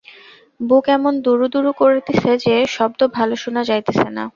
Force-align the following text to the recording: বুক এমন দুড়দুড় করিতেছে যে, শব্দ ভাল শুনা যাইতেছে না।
বুক 0.59 0.85
এমন 0.89 1.13
দুড়দুড় 1.25 1.71
করিতেছে 1.81 2.31
যে, 2.45 2.55
শব্দ 2.75 2.99
ভাল 3.15 3.29
শুনা 3.43 3.61
যাইতেছে 3.69 4.07
না। 4.09 4.23